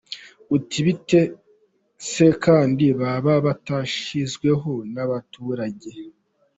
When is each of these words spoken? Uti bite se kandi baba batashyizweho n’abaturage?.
Uti 0.55 0.77
bite 0.87 1.19
se 2.11 2.27
kandi 2.43 2.85
baba 2.99 3.33
batashyizweho 3.45 4.71
n’abaturage?. 4.93 5.89